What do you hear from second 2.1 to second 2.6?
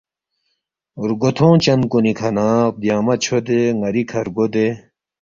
کھا نہ